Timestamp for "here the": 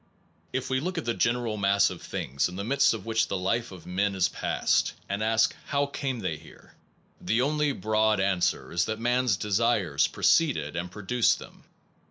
6.37-7.43